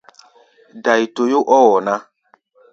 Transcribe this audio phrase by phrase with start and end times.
[0.83, 1.95] Dai-toyó ɔ́ wɔ ná.